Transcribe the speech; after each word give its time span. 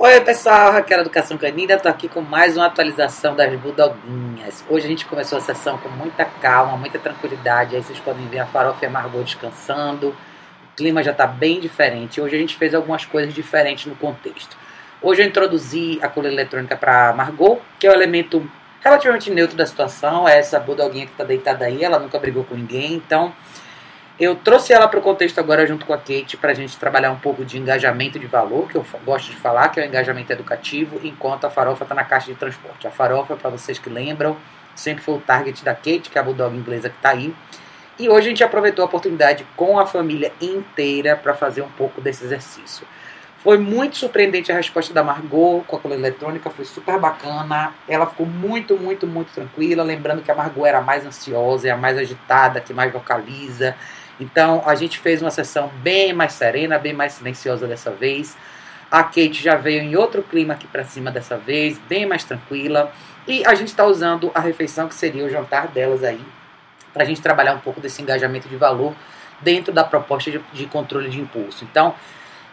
Oi 0.00 0.20
pessoal, 0.20 0.70
Raquel 0.70 1.00
Educação 1.00 1.36
Canina, 1.36 1.74
estou 1.74 1.90
aqui 1.90 2.08
com 2.08 2.20
mais 2.20 2.56
uma 2.56 2.66
atualização 2.66 3.34
das 3.34 3.52
Budoguinhas. 3.58 4.64
Hoje 4.70 4.86
a 4.86 4.88
gente 4.88 5.04
começou 5.04 5.38
a 5.38 5.40
sessão 5.40 5.76
com 5.76 5.88
muita 5.88 6.24
calma, 6.24 6.76
muita 6.76 7.00
tranquilidade. 7.00 7.74
Aí 7.74 7.82
vocês 7.82 7.98
podem 7.98 8.24
ver 8.28 8.38
a 8.38 8.46
Farofa 8.46 8.84
e 8.84 8.86
a 8.86 8.90
Margot 8.90 9.24
descansando. 9.24 10.10
O 10.10 10.76
clima 10.76 11.02
já 11.02 11.10
está 11.10 11.26
bem 11.26 11.58
diferente. 11.58 12.20
Hoje 12.20 12.36
a 12.36 12.38
gente 12.38 12.54
fez 12.54 12.76
algumas 12.76 13.04
coisas 13.04 13.34
diferentes 13.34 13.86
no 13.86 13.96
contexto. 13.96 14.56
Hoje 15.02 15.22
eu 15.22 15.26
introduzi 15.26 15.98
a 16.00 16.06
coleira 16.06 16.36
eletrônica 16.36 16.76
para 16.76 17.12
Margot, 17.12 17.60
que 17.76 17.84
é 17.84 17.90
o 17.90 17.92
elemento 17.92 18.48
relativamente 18.80 19.32
neutro 19.32 19.56
da 19.56 19.66
situação. 19.66 20.28
É 20.28 20.38
essa 20.38 20.60
Budoguinha 20.60 21.06
que 21.06 21.12
está 21.12 21.24
deitada 21.24 21.64
aí, 21.64 21.82
ela 21.82 21.98
nunca 21.98 22.20
brigou 22.20 22.44
com 22.44 22.54
ninguém, 22.54 22.94
então 22.94 23.34
eu 24.18 24.34
trouxe 24.34 24.72
ela 24.72 24.88
para 24.88 24.98
o 24.98 25.02
contexto 25.02 25.38
agora 25.38 25.66
junto 25.66 25.86
com 25.86 25.92
a 25.92 25.98
Kate 25.98 26.36
para 26.36 26.50
a 26.50 26.54
gente 26.54 26.76
trabalhar 26.76 27.12
um 27.12 27.18
pouco 27.18 27.44
de 27.44 27.56
engajamento 27.56 28.18
de 28.18 28.26
valor, 28.26 28.68
que 28.68 28.76
eu 28.76 28.84
gosto 29.04 29.30
de 29.30 29.36
falar, 29.36 29.68
que 29.68 29.78
é 29.78 29.84
o 29.84 29.86
engajamento 29.86 30.32
educativo, 30.32 31.00
enquanto 31.04 31.44
a 31.44 31.50
farofa 31.50 31.84
está 31.84 31.94
na 31.94 32.04
caixa 32.04 32.32
de 32.32 32.38
transporte. 32.38 32.86
A 32.86 32.90
farofa, 32.90 33.36
para 33.36 33.50
vocês 33.50 33.78
que 33.78 33.88
lembram, 33.88 34.36
sempre 34.74 35.04
foi 35.04 35.14
o 35.14 35.20
target 35.20 35.64
da 35.64 35.72
Kate, 35.72 36.10
que 36.10 36.18
é 36.18 36.20
a 36.20 36.24
bulldog 36.24 36.56
inglesa 36.56 36.88
que 36.88 36.96
está 36.96 37.10
aí. 37.10 37.32
E 37.96 38.08
hoje 38.08 38.26
a 38.26 38.30
gente 38.30 38.44
aproveitou 38.44 38.82
a 38.82 38.86
oportunidade 38.86 39.46
com 39.56 39.78
a 39.78 39.86
família 39.86 40.32
inteira 40.40 41.16
para 41.16 41.34
fazer 41.34 41.62
um 41.62 41.70
pouco 41.70 42.00
desse 42.00 42.24
exercício. 42.24 42.86
Foi 43.38 43.56
muito 43.56 43.96
surpreendente 43.96 44.50
a 44.50 44.56
resposta 44.56 44.92
da 44.92 45.02
Margot 45.02 45.62
com 45.66 45.76
a 45.76 45.78
coleira 45.78 46.02
eletrônica, 46.02 46.50
foi 46.50 46.64
super 46.64 46.98
bacana. 46.98 47.72
Ela 47.88 48.06
ficou 48.06 48.26
muito, 48.26 48.76
muito, 48.76 49.06
muito 49.06 49.32
tranquila. 49.32 49.84
Lembrando 49.84 50.22
que 50.22 50.30
a 50.30 50.34
Margot 50.34 50.66
era 50.66 50.78
a 50.78 50.82
mais 50.82 51.06
ansiosa, 51.06 51.68
é 51.68 51.70
a 51.70 51.76
mais 51.76 51.96
agitada, 51.96 52.60
que 52.60 52.74
mais 52.74 52.92
vocaliza. 52.92 53.76
Então 54.20 54.62
a 54.66 54.74
gente 54.74 54.98
fez 54.98 55.22
uma 55.22 55.30
sessão 55.30 55.68
bem 55.82 56.12
mais 56.12 56.32
serena, 56.32 56.78
bem 56.78 56.92
mais 56.92 57.12
silenciosa 57.12 57.66
dessa 57.66 57.90
vez. 57.90 58.36
A 58.90 59.02
Kate 59.02 59.34
já 59.34 59.54
veio 59.54 59.82
em 59.82 59.96
outro 59.96 60.22
clima 60.22 60.54
aqui 60.54 60.66
para 60.66 60.82
cima 60.84 61.10
dessa 61.10 61.36
vez, 61.36 61.78
bem 61.88 62.06
mais 62.06 62.24
tranquila. 62.24 62.90
E 63.26 63.44
a 63.46 63.54
gente 63.54 63.68
está 63.68 63.84
usando 63.84 64.30
a 64.34 64.40
refeição 64.40 64.88
que 64.88 64.94
seria 64.94 65.24
o 65.24 65.28
jantar 65.28 65.68
delas 65.68 66.02
aí, 66.02 66.20
para 66.92 67.02
a 67.02 67.06
gente 67.06 67.20
trabalhar 67.20 67.54
um 67.54 67.60
pouco 67.60 67.80
desse 67.80 68.00
engajamento 68.00 68.48
de 68.48 68.56
valor 68.56 68.94
dentro 69.40 69.72
da 69.72 69.84
proposta 69.84 70.30
de, 70.30 70.40
de 70.52 70.66
controle 70.66 71.10
de 71.10 71.20
impulso. 71.20 71.64
Então 71.64 71.94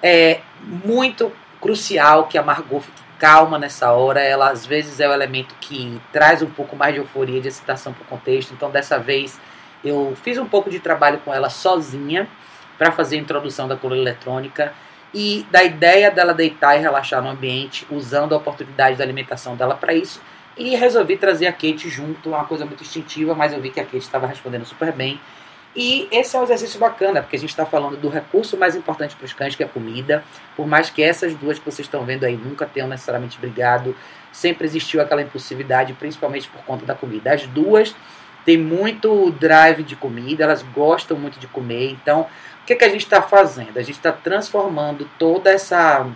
é 0.03 0.42
muito 0.62 1.31
crucial 1.62 2.28
que 2.28 2.38
a 2.38 2.44
Margot 2.44 2.81
fique 2.81 3.02
calma 3.18 3.58
nessa 3.58 3.92
hora. 3.92 4.20
Ela 4.20 4.50
às 4.50 4.66
vezes 4.66 5.00
é 5.00 5.08
o 5.08 5.14
elemento 5.14 5.56
que 5.62 6.00
traz 6.12 6.42
um 6.42 6.50
pouco 6.50 6.75
mais 6.75 6.94
de 6.94 7.00
euforia, 7.00 7.40
de 7.40 7.47
excitação 7.47 7.94
para 7.94 8.03
o 8.03 8.06
contexto. 8.06 8.53
Então 8.53 8.70
dessa 8.70 9.00
vez 9.00 9.40
eu 9.86 10.16
fiz 10.22 10.38
um 10.38 10.45
pouco 10.45 10.69
de 10.69 10.80
trabalho 10.80 11.19
com 11.23 11.33
ela 11.33 11.50
sozinha 11.50 12.28
para 12.78 12.91
fazer 12.91 13.17
a 13.17 13.19
introdução 13.19 13.67
da 13.67 13.75
coluna 13.75 14.02
eletrônica 14.02 14.73
e 15.14 15.45
da 15.50 15.64
ideia 15.64 16.11
dela 16.11 16.33
deitar 16.33 16.75
e 16.75 16.81
relaxar 16.81 17.22
no 17.22 17.30
ambiente, 17.30 17.88
usando 17.89 18.33
a 18.33 18.38
oportunidade 18.38 18.97
da 18.97 19.03
alimentação 19.03 19.56
dela 19.56 19.75
para 19.75 19.94
isso. 19.94 20.22
E 20.58 20.75
resolvi 20.75 21.17
trazer 21.17 21.47
a 21.47 21.53
Kate 21.53 21.89
junto, 21.89 22.30
uma 22.30 22.45
coisa 22.45 22.66
muito 22.66 22.81
instintiva, 22.81 23.33
mas 23.33 23.53
eu 23.53 23.61
vi 23.61 23.69
que 23.69 23.80
a 23.80 23.83
Kate 23.83 23.97
estava 23.97 24.28
respondendo 24.28 24.66
super 24.66 24.91
bem. 24.91 25.19
E 25.75 26.08
esse 26.09 26.36
é 26.36 26.39
um 26.39 26.44
exercício 26.44 26.80
bacana, 26.80 27.22
porque 27.22 27.36
a 27.36 27.39
gente 27.39 27.50
está 27.50 27.66
falando 27.66 27.97
do 27.97 28.08
recurso 28.08 28.56
mais 28.56 28.75
importante 28.75 29.16
para 29.16 29.25
os 29.25 29.33
cães, 29.33 29.56
que 29.56 29.63
é 29.63 29.66
a 29.66 29.69
comida. 29.69 30.23
Por 30.56 30.66
mais 30.66 30.89
que 30.89 31.03
essas 31.03 31.36
duas 31.36 31.59
que 31.59 31.66
vocês 31.66 31.86
estão 31.86 32.06
vendo 32.06 32.23
aí 32.23 32.38
nunca 32.38 32.66
tenham 32.66 32.88
necessariamente 32.88 33.38
brigado, 33.38 33.95
sempre 34.31 34.66
existiu 34.66 35.02
aquela 35.02 35.22
impulsividade, 35.22 35.91
principalmente 35.94 36.47
por 36.47 36.61
conta 36.63 36.86
da 36.86 36.95
comida. 36.95 37.33
As 37.33 37.45
duas 37.47 37.94
tem 38.46 38.58
muito 38.58 39.32
drive 39.32 39.84
de 39.84 39.96
comida, 39.96 40.44
elas 40.44 40.62
gostam 40.62 41.18
muito 41.18 41.40
de 41.40 41.48
comer. 41.48 41.92
Então, 41.92 42.22
o 42.62 42.66
que, 42.66 42.74
é 42.74 42.76
que 42.76 42.86
a 42.86 42.90
gente 42.90 43.04
está 43.04 43.22
fazendo? 43.22 43.78
A 43.78 43.82
gente 43.82 43.96
está 43.96 44.12
transformando 44.12 45.10
toda 45.18 45.50
essa, 45.50 46.08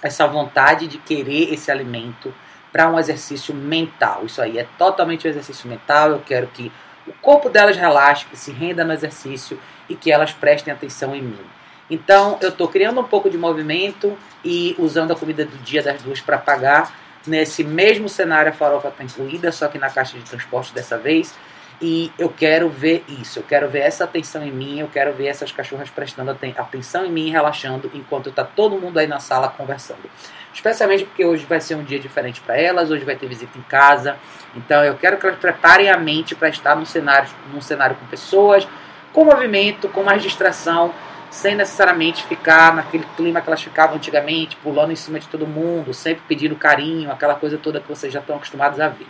essa 0.00 0.26
vontade 0.26 0.86
de 0.86 0.98
querer 0.98 1.52
esse 1.52 1.70
alimento 1.70 2.32
para 2.72 2.88
um 2.88 2.98
exercício 2.98 3.52
mental. 3.52 4.24
Isso 4.24 4.40
aí 4.40 4.58
é 4.58 4.66
totalmente 4.78 5.26
um 5.26 5.30
exercício 5.30 5.68
mental. 5.68 6.10
Eu 6.10 6.22
quero 6.24 6.46
que 6.46 6.72
o 7.06 7.12
corpo 7.14 7.48
delas 7.48 7.76
relaxe, 7.76 8.26
que 8.26 8.36
se 8.36 8.52
renda 8.52 8.84
no 8.84 8.92
exercício 8.92 9.58
e 9.88 9.94
que 9.94 10.10
elas 10.10 10.32
prestem 10.32 10.72
atenção 10.72 11.14
em 11.14 11.22
mim. 11.22 11.46
Então, 11.90 12.38
eu 12.40 12.48
estou 12.48 12.68
criando 12.68 13.00
um 13.00 13.04
pouco 13.04 13.28
de 13.28 13.36
movimento 13.36 14.16
e 14.44 14.74
usando 14.78 15.12
a 15.12 15.16
comida 15.16 15.44
do 15.44 15.56
dia 15.58 15.82
das 15.82 16.00
duas 16.02 16.20
para 16.20 16.38
pagar. 16.38 16.92
Nesse 17.26 17.62
mesmo 17.62 18.08
cenário, 18.08 18.50
a 18.50 18.54
farofa 18.54 18.88
está 18.88 19.04
incluída, 19.04 19.52
só 19.52 19.68
que 19.68 19.78
na 19.78 19.90
caixa 19.90 20.16
de 20.18 20.24
transporte 20.24 20.72
dessa 20.72 20.96
vez. 20.96 21.34
E 21.80 22.12
eu 22.18 22.28
quero 22.28 22.68
ver 22.68 23.04
isso, 23.08 23.40
eu 23.40 23.42
quero 23.42 23.68
ver 23.68 23.80
essa 23.80 24.04
atenção 24.04 24.44
em 24.44 24.50
mim, 24.50 24.78
eu 24.78 24.88
quero 24.88 25.12
ver 25.12 25.26
essas 25.26 25.50
cachorras 25.50 25.90
prestando 25.90 26.30
atenção 26.30 27.04
em 27.04 27.10
mim, 27.10 27.30
relaxando, 27.30 27.90
enquanto 27.92 28.28
está 28.30 28.44
todo 28.44 28.78
mundo 28.78 28.98
aí 28.98 29.06
na 29.06 29.18
sala 29.18 29.48
conversando. 29.48 30.08
Especialmente 30.52 31.04
porque 31.04 31.24
hoje 31.24 31.44
vai 31.46 31.60
ser 31.60 31.74
um 31.74 31.82
dia 31.82 31.98
diferente 31.98 32.40
para 32.40 32.56
elas, 32.56 32.90
hoje 32.90 33.04
vai 33.04 33.16
ter 33.16 33.26
visita 33.26 33.58
em 33.58 33.62
casa. 33.62 34.16
Então 34.54 34.84
eu 34.84 34.94
quero 34.96 35.16
que 35.16 35.26
elas 35.26 35.38
preparem 35.38 35.90
a 35.90 35.96
mente 35.96 36.34
para 36.34 36.48
estar 36.48 36.76
num 36.76 36.84
cenário, 36.84 37.28
num 37.52 37.60
cenário 37.60 37.96
com 37.96 38.06
pessoas, 38.06 38.66
com 39.12 39.24
movimento, 39.24 39.88
com 39.88 40.04
mais 40.04 40.22
distração, 40.22 40.94
sem 41.28 41.56
necessariamente 41.56 42.22
ficar 42.24 42.72
naquele 42.72 43.04
clima 43.16 43.40
que 43.40 43.48
elas 43.48 43.60
ficavam 43.60 43.96
antigamente, 43.96 44.56
pulando 44.56 44.92
em 44.92 44.96
cima 44.96 45.18
de 45.18 45.26
todo 45.26 45.44
mundo, 45.44 45.92
sempre 45.92 46.22
pedindo 46.28 46.54
carinho, 46.54 47.10
aquela 47.10 47.34
coisa 47.34 47.58
toda 47.58 47.80
que 47.80 47.88
vocês 47.88 48.12
já 48.12 48.20
estão 48.20 48.36
acostumados 48.36 48.78
a 48.78 48.88
ver. 48.88 49.08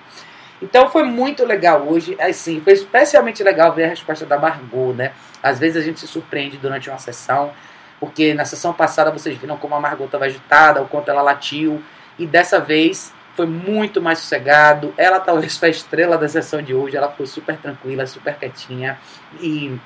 Então 0.63 0.89
foi 0.89 1.03
muito 1.03 1.45
legal 1.45 1.87
hoje, 1.87 2.17
assim, 2.21 2.61
foi 2.61 2.73
especialmente 2.73 3.43
legal 3.43 3.73
ver 3.73 3.85
a 3.85 3.89
resposta 3.89 4.25
da 4.25 4.39
Margot, 4.39 4.93
né? 4.93 5.13
Às 5.43 5.59
vezes 5.59 5.77
a 5.77 5.85
gente 5.85 6.01
se 6.01 6.07
surpreende 6.07 6.57
durante 6.57 6.89
uma 6.89 6.99
sessão, 6.99 7.53
porque 8.01 8.35
na 8.35 8.45
sessão 8.45 8.73
passada 8.73 9.11
vocês 9.11 9.37
viram 9.37 9.57
como 9.57 9.75
a 9.75 9.81
Margot 9.81 10.05
estava 10.05 10.25
agitada, 10.25 10.83
o 10.83 10.89
quanto 10.89 11.11
ela 11.11 11.23
latiu, 11.23 11.83
e 12.19 12.27
dessa 12.27 12.61
vez 12.61 13.13
foi 13.35 13.47
muito 13.47 14.01
mais 14.01 14.21
sossegado. 14.21 14.95
Ela 14.97 15.21
talvez 15.21 15.57
foi 15.59 15.69
a 15.69 15.71
estrela 15.71 16.17
da 16.17 16.29
sessão 16.29 16.63
de 16.63 16.75
hoje, 16.75 16.97
ela 16.97 17.11
foi 17.11 17.27
super 17.27 17.57
tranquila, 17.57 18.07
super 18.07 18.37
quietinha 18.37 18.99
e 19.41 19.79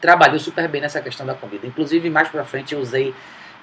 trabalhou 0.00 0.38
super 0.38 0.68
bem 0.68 0.80
nessa 0.80 1.00
questão 1.00 1.26
da 1.26 1.34
comida. 1.34 1.66
Inclusive, 1.66 2.10
mais 2.10 2.28
pra 2.28 2.44
frente 2.44 2.74
eu 2.74 2.80
usei 2.80 3.14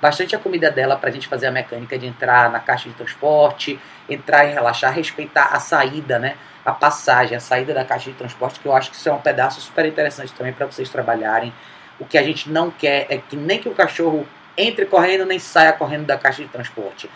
bastante 0.01 0.35
a 0.35 0.39
comida 0.39 0.71
dela 0.71 0.95
para 0.95 1.09
a 1.09 1.11
gente 1.11 1.27
fazer 1.27 1.47
a 1.47 1.51
mecânica 1.51 1.97
de 1.97 2.07
entrar 2.07 2.49
na 2.51 2.59
caixa 2.59 2.87
de 2.89 2.95
transporte, 2.95 3.79
entrar 4.09 4.45
e 4.45 4.53
relaxar, 4.53 4.93
respeitar 4.93 5.49
a 5.51 5.59
saída, 5.59 6.17
né? 6.17 6.35
A 6.65 6.71
passagem, 6.71 7.35
a 7.35 7.39
saída 7.39 7.73
da 7.73 7.85
caixa 7.85 8.09
de 8.11 8.17
transporte, 8.17 8.59
que 8.59 8.67
eu 8.67 8.75
acho 8.75 8.91
que 8.91 8.97
isso 8.97 9.09
é 9.09 9.13
um 9.13 9.21
pedaço 9.21 9.59
super 9.61 9.85
interessante 9.85 10.33
também 10.33 10.53
para 10.53 10.65
vocês 10.65 10.89
trabalharem. 10.89 11.53
O 11.99 12.05
que 12.05 12.17
a 12.17 12.23
gente 12.23 12.49
não 12.49 12.71
quer 12.71 13.07
é 13.09 13.17
que 13.17 13.35
nem 13.35 13.59
que 13.59 13.67
o 13.67 13.73
cachorro 13.73 14.25
entre 14.57 14.85
correndo 14.85 15.25
nem 15.25 15.39
saia 15.39 15.71
correndo 15.73 16.05
da 16.05 16.17
caixa 16.17 16.43
de 16.43 16.49
transporte. 16.49 17.09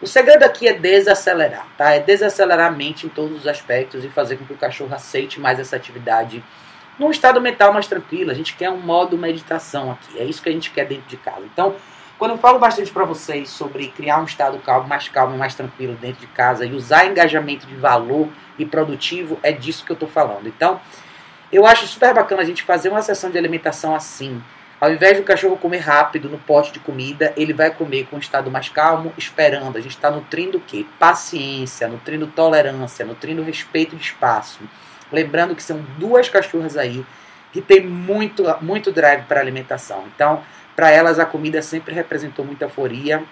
O 0.00 0.06
segredo 0.06 0.44
aqui 0.44 0.68
é 0.68 0.72
desacelerar, 0.72 1.66
tá? 1.76 1.90
É 1.90 2.00
desacelerar 2.00 2.68
a 2.68 2.70
mente 2.70 3.06
em 3.06 3.08
todos 3.08 3.36
os 3.36 3.46
aspectos 3.46 4.04
e 4.04 4.08
fazer 4.08 4.36
com 4.36 4.44
que 4.44 4.52
o 4.52 4.56
cachorro 4.56 4.94
aceite 4.94 5.40
mais 5.40 5.58
essa 5.58 5.74
atividade 5.74 6.42
num 6.98 7.10
estado 7.10 7.40
mental 7.40 7.72
mais 7.72 7.86
tranquilo. 7.86 8.30
A 8.30 8.34
gente 8.34 8.54
quer 8.54 8.70
um 8.70 8.78
modo 8.78 9.18
meditação 9.18 9.90
aqui. 9.90 10.18
É 10.18 10.24
isso 10.24 10.42
que 10.42 10.48
a 10.48 10.52
gente 10.52 10.70
quer 10.70 10.86
dentro 10.86 11.08
de 11.08 11.16
casa. 11.16 11.42
Então, 11.44 11.74
quando 12.18 12.32
eu 12.32 12.38
falo 12.38 12.58
bastante 12.58 12.90
para 12.90 13.04
vocês 13.04 13.48
sobre 13.48 13.88
criar 13.88 14.20
um 14.20 14.24
estado 14.24 14.58
calmo, 14.58 14.88
mais 14.88 15.08
calmo 15.08 15.38
mais 15.38 15.54
tranquilo 15.54 15.94
dentro 15.94 16.20
de 16.20 16.26
casa 16.26 16.66
e 16.66 16.72
usar 16.72 17.06
engajamento 17.06 17.66
de 17.66 17.76
valor 17.76 18.28
e 18.58 18.66
produtivo, 18.66 19.38
é 19.42 19.52
disso 19.52 19.84
que 19.84 19.92
eu 19.92 19.94
estou 19.94 20.08
falando. 20.08 20.48
Então, 20.48 20.80
eu 21.52 21.64
acho 21.64 21.86
super 21.86 22.12
bacana 22.12 22.42
a 22.42 22.44
gente 22.44 22.64
fazer 22.64 22.88
uma 22.88 23.02
sessão 23.02 23.30
de 23.30 23.38
alimentação 23.38 23.94
assim. 23.94 24.42
Ao 24.80 24.92
invés 24.92 25.16
do 25.16 25.22
cachorro 25.22 25.56
comer 25.56 25.78
rápido 25.78 26.28
no 26.28 26.38
pote 26.38 26.72
de 26.72 26.80
comida, 26.80 27.32
ele 27.36 27.52
vai 27.52 27.70
comer 27.70 28.06
com 28.06 28.16
um 28.16 28.20
estado 28.20 28.50
mais 28.50 28.68
calmo, 28.68 29.12
esperando. 29.16 29.76
A 29.76 29.80
gente 29.80 29.96
está 29.96 30.10
nutrindo 30.10 30.58
o 30.58 30.60
quê? 30.60 30.84
Paciência, 30.98 31.88
nutrindo 31.88 32.26
tolerância, 32.26 33.04
nutrindo 33.04 33.42
respeito 33.42 33.96
de 33.96 34.02
espaço. 34.02 34.60
Lembrando 35.12 35.54
que 35.54 35.62
são 35.62 35.84
duas 35.96 36.28
cachorras 36.28 36.76
aí 36.76 37.04
que 37.52 37.60
tem 37.60 37.86
muito, 37.86 38.44
muito 38.60 38.92
drive 38.92 39.24
para 39.24 39.40
alimentação. 39.40 40.04
Então, 40.14 40.42
para 40.78 40.92
elas, 40.92 41.18
a 41.18 41.26
comida 41.26 41.60
sempre 41.60 41.92
representou 41.92 42.44
muita 42.44 42.66
euforia, 42.66 43.24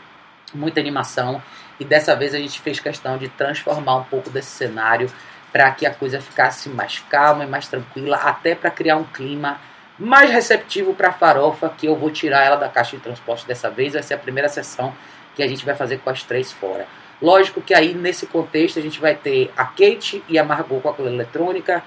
muita 0.53 0.81
animação. 0.81 1.41
E 1.79 1.85
dessa 1.85 2.17
vez 2.17 2.35
a 2.35 2.39
gente 2.39 2.61
fez 2.61 2.81
questão 2.81 3.17
de 3.17 3.29
transformar 3.29 3.99
um 3.99 4.03
pouco 4.03 4.29
desse 4.31 4.49
cenário 4.49 5.09
para 5.53 5.71
que 5.71 5.87
a 5.87 5.95
coisa 5.95 6.21
ficasse 6.21 6.69
mais 6.69 6.99
calma 7.09 7.45
e 7.45 7.47
mais 7.47 7.69
tranquila, 7.69 8.17
até 8.17 8.57
para 8.57 8.69
criar 8.69 8.97
um 8.97 9.05
clima 9.05 9.61
mais 9.97 10.29
receptivo 10.29 10.93
para 10.93 11.11
a 11.11 11.13
farofa, 11.13 11.69
que 11.69 11.87
eu 11.87 11.95
vou 11.95 12.11
tirar 12.11 12.43
ela 12.43 12.57
da 12.57 12.69
caixa 12.69 12.97
de 12.97 13.03
transporte 13.05 13.47
dessa 13.47 13.71
vez. 13.71 13.93
Vai 13.93 14.03
ser 14.03 14.15
a 14.15 14.19
primeira 14.19 14.49
sessão 14.49 14.93
que 15.37 15.41
a 15.41 15.47
gente 15.47 15.65
vai 15.65 15.77
fazer 15.77 15.99
com 15.99 16.11
as 16.11 16.25
três 16.25 16.51
fora. 16.51 16.85
Lógico 17.23 17.61
que 17.61 17.73
aí 17.73 17.95
nesse 17.95 18.27
contexto 18.27 18.81
a 18.81 18.83
gente 18.83 19.01
vai 19.01 19.15
ter 19.15 19.53
a 19.57 19.67
Kate 19.67 20.21
e 20.29 20.37
a 20.37 20.43
Margot 20.43 20.81
com 20.81 20.89
a 20.89 20.93
coleira 20.93 21.15
eletrônica 21.15 21.81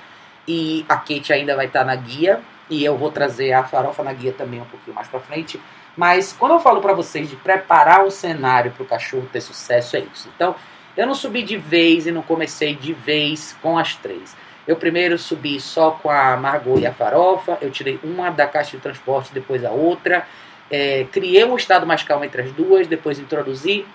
e 0.50 0.84
a 0.90 0.96
Kate 0.96 1.32
ainda 1.32 1.56
vai 1.56 1.68
estar 1.68 1.86
na 1.86 1.96
guia 1.96 2.42
e 2.68 2.84
eu 2.84 2.98
vou 2.98 3.12
trazer 3.12 3.54
a 3.54 3.64
farofa 3.64 4.02
na 4.02 4.12
guia 4.12 4.34
também 4.34 4.60
um 4.60 4.66
pouquinho 4.66 4.96
mais 4.96 5.08
para 5.08 5.20
frente. 5.20 5.62
Mas 5.96 6.34
quando 6.34 6.54
eu 6.54 6.60
falo 6.60 6.82
para 6.82 6.92
vocês 6.92 7.30
de 7.30 7.36
preparar 7.36 8.04
o 8.04 8.10
cenário 8.10 8.72
para 8.72 8.82
o 8.82 8.86
cachorro 8.86 9.30
ter 9.32 9.42
sucesso, 9.42 9.96
é 9.96 10.00
isso. 10.00 10.28
Então, 10.36 10.56
eu 10.98 11.06
não 11.06 11.14
subi 11.14 11.44
de 11.44 11.56
vez 11.56 12.08
e 12.08 12.12
não 12.12 12.24
comecei 12.24 12.74
de 12.74 12.94
vez 12.94 13.56
com 13.62 13.78
as 13.78 13.94
três. 13.96 14.36
Eu 14.68 14.76
primeiro 14.76 15.20
subi 15.20 15.60
só 15.60 15.92
com 15.92 16.10
a 16.10 16.36
Margot 16.36 16.80
e 16.80 16.88
a 16.88 16.94
farofa, 16.94 17.60
eu 17.62 17.70
tirei 17.70 18.00
uma 18.04 18.32
da 18.32 18.48
caixa 18.48 18.76
de 18.76 18.82
transporte, 18.82 19.32
depois 19.32 19.64
a 19.64 19.70
outra. 19.70 20.26
É, 20.72 21.06
criei 21.12 21.46
um 21.46 21.56
estado 21.58 21.86
mais 21.86 22.02
calmo 22.02 22.26
entre 22.26 22.42
as 22.42 22.52
duas, 22.54 22.88
depois 22.88 23.20
introduzi 23.20 23.86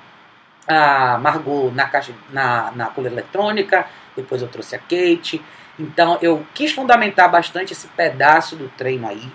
a 0.69 1.19
Margot 1.19 1.73
na 1.75 1.89
caixa 1.89 2.13
na, 2.31 2.71
na 2.77 2.87
coleira 2.87 3.17
eletrônica, 3.17 3.87
depois 4.17 4.41
eu 4.41 4.49
trouxe 4.49 4.77
a 4.77 4.79
Kate. 4.79 5.43
Então 5.79 6.19
eu 6.23 6.47
quis 6.55 6.73
fundamentar 6.73 7.31
bastante 7.31 7.73
esse 7.73 7.89
pedaço 7.89 8.57
do 8.57 8.69
treino 8.69 9.09
aí, 9.09 9.31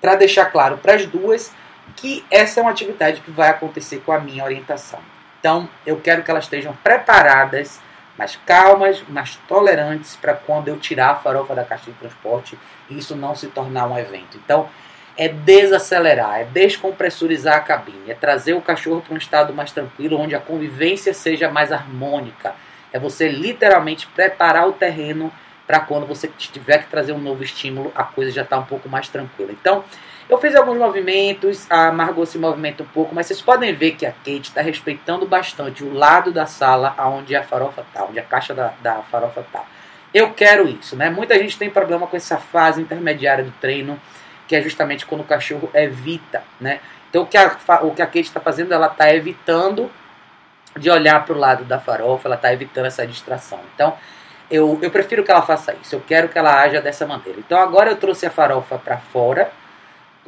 para 0.00 0.16
deixar 0.16 0.46
claro 0.46 0.78
para 0.78 0.94
as 0.94 1.06
duas 1.06 1.52
que 1.96 2.24
essa 2.30 2.60
é 2.60 2.62
uma 2.62 2.72
atividade 2.72 3.20
que 3.20 3.30
vai 3.30 3.48
acontecer 3.48 4.02
com 4.04 4.12
a 4.12 4.18
minha 4.18 4.44
orientação. 4.44 5.00
Então 5.38 5.68
eu 5.86 6.00
quero 6.00 6.22
que 6.22 6.30
elas 6.30 6.44
estejam 6.44 6.76
preparadas, 6.82 7.80
mais 8.16 8.36
calmas, 8.44 9.02
mais 9.08 9.36
tolerantes 9.48 10.16
para 10.16 10.34
quando 10.34 10.68
eu 10.68 10.78
tirar 10.78 11.10
a 11.10 11.16
farofa 11.16 11.54
da 11.54 11.64
caixa 11.64 11.90
de 11.90 11.96
transporte 11.96 12.58
e 12.90 12.98
isso 12.98 13.16
não 13.16 13.34
se 13.34 13.48
tornar 13.48 13.86
um 13.86 13.98
evento. 13.98 14.36
Então 14.36 14.68
é 15.16 15.28
desacelerar, 15.28 16.40
é 16.40 16.44
descompressurizar 16.44 17.56
a 17.56 17.60
cabine, 17.60 18.10
é 18.10 18.14
trazer 18.14 18.54
o 18.54 18.62
cachorro 18.62 19.02
para 19.02 19.14
um 19.14 19.18
estado 19.18 19.52
mais 19.52 19.72
tranquilo, 19.72 20.18
onde 20.18 20.34
a 20.34 20.40
convivência 20.40 21.12
seja 21.12 21.50
mais 21.50 21.70
harmônica. 21.70 22.54
É 22.92 22.98
você 22.98 23.28
literalmente 23.28 24.06
preparar 24.08 24.68
o 24.68 24.72
terreno 24.72 25.32
para 25.66 25.80
quando 25.80 26.06
você 26.06 26.28
tiver 26.28 26.78
que 26.78 26.90
trazer 26.90 27.12
um 27.12 27.18
novo 27.18 27.42
estímulo, 27.42 27.92
a 27.94 28.04
coisa 28.04 28.30
já 28.30 28.42
está 28.42 28.58
um 28.58 28.64
pouco 28.64 28.88
mais 28.88 29.08
tranquila. 29.08 29.52
Então, 29.52 29.84
eu 30.28 30.38
fiz 30.38 30.54
alguns 30.54 30.78
movimentos, 30.78 31.66
a 31.70 31.90
Margot 31.92 32.26
se 32.26 32.38
movimenta 32.38 32.82
um 32.82 32.86
pouco, 32.86 33.14
mas 33.14 33.26
vocês 33.26 33.40
podem 33.40 33.74
ver 33.74 33.92
que 33.92 34.04
a 34.04 34.12
Kate 34.12 34.42
está 34.42 34.60
respeitando 34.60 35.26
bastante 35.26 35.84
o 35.84 35.92
lado 35.92 36.32
da 36.32 36.46
sala 36.46 36.94
onde 37.08 37.34
a 37.34 37.42
farofa 37.42 37.82
está, 37.82 38.04
onde 38.04 38.18
a 38.18 38.22
caixa 38.22 38.54
da, 38.54 38.74
da 38.82 38.96
farofa 39.02 39.40
está. 39.40 39.64
Eu 40.12 40.32
quero 40.32 40.68
isso, 40.68 40.94
né? 40.94 41.08
Muita 41.08 41.38
gente 41.38 41.58
tem 41.58 41.70
problema 41.70 42.06
com 42.06 42.16
essa 42.16 42.36
fase 42.36 42.80
intermediária 42.80 43.44
do 43.44 43.50
treino 43.52 43.98
que 44.46 44.56
é 44.56 44.60
justamente 44.60 45.06
quando 45.06 45.22
o 45.22 45.24
cachorro 45.24 45.70
evita, 45.72 46.42
né? 46.60 46.80
Então 47.08 47.22
o 47.22 47.26
que 47.26 47.38
a, 47.38 47.56
o 47.82 47.94
que 47.94 48.02
a 48.02 48.06
Kate 48.06 48.20
está 48.20 48.40
fazendo, 48.40 48.74
ela 48.74 48.88
está 48.88 49.14
evitando 49.14 49.90
de 50.76 50.90
olhar 50.90 51.24
para 51.24 51.34
o 51.34 51.38
lado 51.38 51.64
da 51.64 51.78
farofa, 51.78 52.28
ela 52.28 52.36
está 52.36 52.52
evitando 52.52 52.86
essa 52.86 53.06
distração. 53.06 53.60
Então 53.74 53.94
eu, 54.50 54.78
eu 54.82 54.90
prefiro 54.90 55.24
que 55.24 55.30
ela 55.30 55.42
faça 55.42 55.74
isso, 55.80 55.94
eu 55.94 56.02
quero 56.06 56.28
que 56.28 56.38
ela 56.38 56.60
haja 56.60 56.80
dessa 56.80 57.06
maneira. 57.06 57.38
Então 57.38 57.58
agora 57.58 57.90
eu 57.90 57.96
trouxe 57.96 58.26
a 58.26 58.30
farofa 58.30 58.78
para 58.78 58.98
fora 58.98 59.50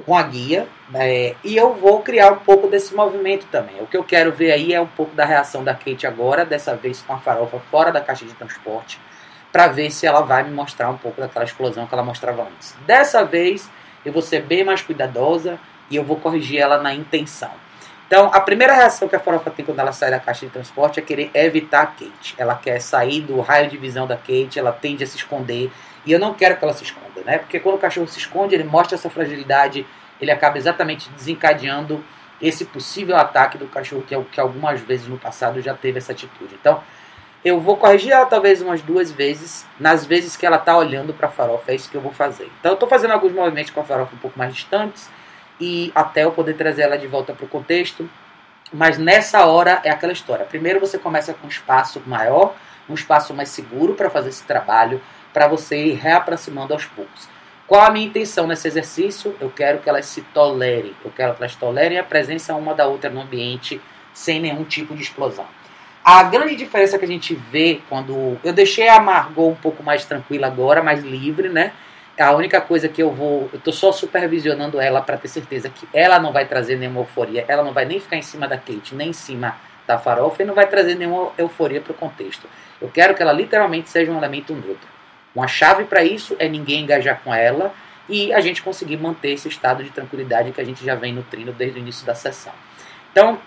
com 0.05 0.17
a 0.17 0.23
guia 0.23 0.67
é, 0.95 1.37
e 1.45 1.57
eu 1.57 1.75
vou 1.75 2.01
criar 2.03 2.33
um 2.33 2.39
pouco 2.39 2.67
desse 2.67 2.95
movimento 2.95 3.47
também. 3.47 3.81
O 3.81 3.87
que 3.87 3.97
eu 3.97 4.03
quero 4.03 4.33
ver 4.33 4.53
aí 4.53 4.73
é 4.73 4.81
um 4.81 4.87
pouco 4.87 5.15
da 5.15 5.25
reação 5.25 5.63
da 5.63 5.75
Kate 5.75 6.07
agora, 6.07 6.45
dessa 6.45 6.75
vez 6.75 7.03
com 7.03 7.13
a 7.13 7.19
farofa 7.19 7.61
fora 7.71 7.93
da 7.93 8.01
caixa 8.01 8.25
de 8.25 8.35
transporte, 8.35 8.99
para 9.53 9.69
ver 9.69 9.91
se 9.91 10.07
ela 10.07 10.21
vai 10.21 10.43
me 10.43 10.51
mostrar 10.51 10.91
um 10.91 10.99
pouco 10.99 11.21
daquela 11.21 11.45
explosão 11.45 11.87
que 11.87 11.95
ela 11.95 12.03
mostrava 12.03 12.43
antes. 12.43 12.75
Dessa 12.87 13.25
vez 13.25 13.71
eu 14.05 14.13
vou 14.13 14.23
ser 14.23 14.43
bem 14.43 14.65
mais 14.65 14.83
cuidadosa 14.83 15.59
e 15.89 15.97
eu 15.97 16.03
vou 16.03 16.17
corrigir 16.17 16.59
ela 16.59 16.79
na 16.79 16.93
intenção. 16.93 17.53
Então, 18.07 18.31
a 18.33 18.41
primeira 18.41 18.75
reação 18.75 19.09
que 19.09 19.17
a 19.17 19.21
farofa 19.21 19.51
tem 19.51 19.65
quando 19.65 19.79
ela 19.79 19.93
sai 19.93 20.11
da 20.11 20.21
caixa 20.21 20.47
de 20.47 20.53
transporte 20.53 21.01
é 21.01 21.03
querer 21.03 21.31
evitar 21.33 21.83
a 21.83 21.87
Kate. 21.87 22.35
Ela 22.37 22.55
quer 22.55 22.81
sair 22.81 23.23
do 23.23 23.41
raio 23.41 23.69
de 23.71 23.77
visão 23.77 24.07
da 24.07 24.17
Kate, 24.17 24.59
ela 24.59 24.73
tende 24.73 25.03
a 25.03 25.07
se 25.07 25.17
esconder. 25.17 25.71
E 26.05 26.13
eu 26.13 26.19
não 26.19 26.35
quero 26.35 26.57
que 26.57 26.65
ela 26.65 26.75
se 26.75 26.85
esconda, 26.85 27.23
né? 27.25 27.39
Porque 27.39 27.59
quando 27.59 27.77
o 27.77 27.79
cachorro 27.79 28.07
se 28.07 28.19
esconde, 28.19 28.55
ele 28.55 28.65
mostra 28.65 28.95
essa 28.95 29.09
fragilidade, 29.09 29.87
ele 30.21 30.31
acaba 30.31 30.59
exatamente 30.59 31.09
desencadeando 31.11 32.05
esse 32.43 32.67
possível 32.67 33.17
ataque 33.17 33.57
do 33.57 33.67
cachorro 33.67 34.03
que, 34.03 34.15
é 34.15 34.23
que 34.31 34.39
algumas 34.39 34.81
vezes 34.81 35.07
no 35.07 35.19
passado 35.19 35.63
já 35.63 35.73
teve 35.73 35.99
essa 35.99 36.13
atitude. 36.13 36.55
Então, 36.61 36.83
eu 37.45 37.61
vou 37.61 37.77
corrigir 37.77 38.11
ela 38.11 38.25
talvez 38.25 38.63
umas 38.63 38.81
duas 38.81 39.11
vezes, 39.13 39.67
nas 39.79 40.07
vezes 40.07 40.35
que 40.35 40.47
ela 40.47 40.57
está 40.57 40.77
olhando 40.77 41.13
para 41.13 41.29
a 41.29 41.31
farofa, 41.31 41.73
é 41.73 41.75
isso 41.75 41.91
que 41.91 41.97
eu 41.97 42.01
vou 42.01 42.13
fazer. 42.13 42.51
Então 42.59 42.73
eu 42.73 42.75
estou 42.75 42.89
fazendo 42.89 43.11
alguns 43.11 43.33
movimentos 43.33 43.71
com 43.71 43.81
a 43.81 43.85
farofa 43.85 44.15
um 44.15 44.19
pouco 44.19 44.39
mais 44.39 44.55
distantes, 44.55 45.11
e 45.61 45.93
até 45.95 46.25
eu 46.25 46.33
poder 46.33 46.55
trazer 46.55 46.83
ela 46.83 46.97
de 46.97 47.07
volta 47.07 47.33
para 47.33 47.45
o 47.45 47.49
contexto. 47.49 48.09
Mas 48.73 48.99
nessa 48.99 49.45
hora 49.47 49.81
é 49.85 49.91
aquela 49.91 50.13
história. 50.13 50.45
Primeiro 50.45 50.81
você 50.81 50.99
começa 50.99 51.33
com 51.35 51.47
um 51.47 51.51
espaço 51.51 52.03
maior, 52.07 52.55
um 52.89 52.95
espaço 52.95 53.33
mais 53.33 53.49
seguro 53.49 53.95
para 53.95 54.11
fazer 54.11 54.31
esse 54.31 54.45
trabalho, 54.45 55.01
para 55.33 55.47
você 55.47 55.77
ir 55.77 55.95
reaproximando 55.95 56.73
aos 56.73 56.85
poucos. 56.87 57.29
Qual 57.67 57.81
a 57.81 57.91
minha 57.91 58.07
intenção 58.07 58.47
nesse 58.47 58.69
exercício? 58.69 59.35
Eu 59.41 59.51
quero 59.51 59.79
que 59.79 59.89
elas 59.89 60.07
se 60.07 60.21
tolerem. 60.21 60.95
Eu 61.05 61.11
quero 61.11 61.35
que 61.35 61.43
elas 61.43 61.57
tolerem 61.57 61.99
a 61.99 62.05
presença 62.05 62.55
uma 62.55 62.75
da 62.75 62.87
outra 62.87 63.09
no 63.09 63.23
ambiente 63.23 63.81
sem 64.13 64.41
nenhum 64.41 64.65
tipo 64.65 64.95
de 64.95 65.03
explosão. 65.03 65.47
A 66.05 66.23
grande 66.25 66.55
diferença 66.55 66.99
que 66.99 67.05
a 67.05 67.09
gente 67.09 67.35
vê 67.35 67.81
quando. 67.89 68.39
Eu 68.45 68.53
deixei 68.53 68.89
a 68.89 69.01
Margot 69.01 69.49
um 69.49 69.55
pouco 69.55 69.83
mais 69.83 70.05
tranquila 70.05 70.47
agora, 70.47 70.83
mais 70.83 71.03
livre, 71.03 71.49
né? 71.49 71.73
A 72.19 72.33
única 72.33 72.61
coisa 72.61 72.89
que 72.89 73.03
eu 73.03 73.11
vou. 73.11 73.51
Eu 73.53 73.61
tô 73.61 73.73
só 73.73 73.91
supervisionando 73.91 74.81
ela 74.81 75.01
para 75.01 75.17
ter 75.17 75.29
certeza 75.29 75.69
que 75.69 75.89
ela 75.93 76.21
não 76.21 76.33
vai 76.33 76.47
trazer 76.47 76.77
nenhuma 76.77 77.01
euforia. 77.01 77.45
Ela 77.49 77.65
não 77.65 77.73
vai 77.73 77.85
nem 77.85 77.99
ficar 77.99 78.17
em 78.17 78.23
cima 78.23 78.47
da 78.47 78.57
Kate, 78.57 78.95
nem 78.95 79.11
em 79.11 79.13
cima 79.13 79.57
da 79.87 79.99
farofa 79.99 80.43
e 80.43 80.47
não 80.47 80.55
vai 80.55 80.67
trazer 80.67 80.95
nenhuma 80.95 81.33
euforia 81.37 81.81
para 81.81 81.93
o 81.93 81.95
contexto. 81.95 82.49
Eu 82.81 82.89
quero 82.89 83.15
que 83.15 83.23
ela 83.23 83.33
literalmente 83.33 83.91
seja 83.91 84.11
um 84.11 84.17
elemento 84.17 84.55
neutro. 84.55 84.89
Uma 85.35 85.49
chave 85.49 85.85
para 85.85 86.05
isso 86.05 86.37
é 86.39 86.49
ninguém 86.49 86.83
engajar 86.83 87.21
com 87.23 87.35
ela 87.35 87.75
e 88.09 88.33
a 88.33 88.41
gente 88.41 88.63
conseguir 88.63 88.97
manter 88.97 89.31
esse 89.31 89.49
estado 89.49 89.83
de 89.83 89.91
tranquilidade 89.91 90.53
que 90.53 90.61
a 90.61 90.65
gente 90.65 90.85
já 90.85 90.95
vem 90.95 91.13
nutrindo 91.13 91.53
desde 91.53 91.79
o 91.79 91.81
início 91.81 92.07
da 92.07 92.15
sessão. 92.15 92.53
Então, 93.11 93.39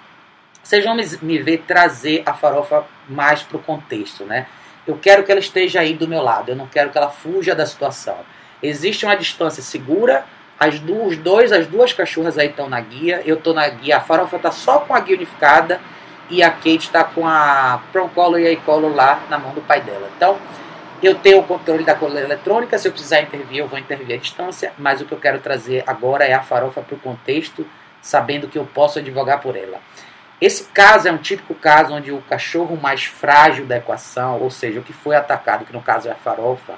vocês 0.61 0.83
vão 0.83 0.97
me 1.21 1.37
ver 1.39 1.63
trazer 1.65 2.23
a 2.25 2.33
farofa 2.33 2.85
mais 3.07 3.41
para 3.41 3.57
o 3.57 3.61
contexto, 3.61 4.25
né? 4.25 4.47
Eu 4.85 4.97
quero 4.97 5.23
que 5.23 5.31
ela 5.31 5.39
esteja 5.39 5.79
aí 5.79 5.93
do 5.93 6.07
meu 6.07 6.21
lado, 6.21 6.49
eu 6.49 6.55
não 6.55 6.67
quero 6.67 6.89
que 6.89 6.97
ela 6.97 7.09
fuja 7.09 7.55
da 7.55 7.65
situação. 7.65 8.17
Existe 8.61 9.05
uma 9.05 9.15
distância 9.15 9.61
segura, 9.61 10.25
as 10.59 10.79
duas, 10.79 11.17
dois, 11.17 11.51
as 11.51 11.67
duas 11.67 11.93
cachorras 11.93 12.37
aí 12.37 12.47
estão 12.47 12.67
na 12.67 12.79
guia, 12.79 13.21
eu 13.25 13.35
estou 13.35 13.53
na 13.53 13.67
guia, 13.69 13.97
a 13.97 14.01
farofa 14.01 14.37
está 14.37 14.51
só 14.51 14.79
com 14.79 14.95
a 14.95 14.99
guia 14.99 15.15
unificada 15.15 15.79
e 16.29 16.41
a 16.41 16.49
Kate 16.49 16.77
está 16.77 17.03
com 17.03 17.27
a 17.27 17.81
Proncolo 17.91 18.39
e 18.39 18.47
a 18.47 18.51
Icolo 18.51 18.93
lá 18.93 19.21
na 19.29 19.37
mão 19.37 19.53
do 19.53 19.61
pai 19.61 19.81
dela. 19.81 20.09
Então, 20.15 20.37
eu 21.01 21.13
tenho 21.13 21.39
o 21.39 21.43
controle 21.43 21.83
da 21.83 21.93
coleira 21.93 22.27
eletrônica, 22.27 22.77
se 22.77 22.87
eu 22.87 22.91
precisar 22.91 23.21
intervir, 23.21 23.59
eu 23.59 23.67
vou 23.67 23.77
intervir 23.77 24.15
à 24.15 24.19
distância, 24.19 24.73
mas 24.77 24.99
o 24.99 25.05
que 25.05 25.11
eu 25.11 25.19
quero 25.19 25.39
trazer 25.39 25.83
agora 25.85 26.25
é 26.25 26.33
a 26.33 26.41
farofa 26.41 26.81
para 26.81 26.95
o 26.95 26.99
contexto, 26.99 27.67
sabendo 28.01 28.47
que 28.47 28.57
eu 28.57 28.65
posso 28.65 28.97
advogar 28.97 29.39
por 29.39 29.55
ela. 29.55 29.79
Esse 30.41 30.65
caso 30.65 31.07
é 31.07 31.11
um 31.11 31.17
típico 31.17 31.53
caso 31.53 31.93
onde 31.93 32.11
o 32.11 32.21
cachorro 32.21 32.75
mais 32.75 33.05
frágil 33.05 33.65
da 33.65 33.77
equação, 33.77 34.41
ou 34.41 34.49
seja, 34.49 34.79
o 34.79 34.83
que 34.83 34.93
foi 34.93 35.15
atacado, 35.15 35.65
que 35.65 35.73
no 35.73 35.81
caso 35.81 36.07
é 36.07 36.11
a 36.11 36.15
farofa, 36.15 36.73